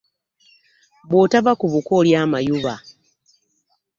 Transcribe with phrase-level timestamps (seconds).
[1.07, 2.73] Bwotava ku buko olya amayuba.